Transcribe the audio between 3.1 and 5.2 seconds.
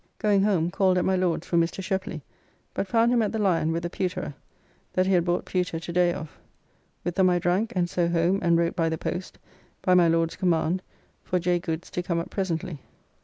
him at the Lion with a pewterer, that he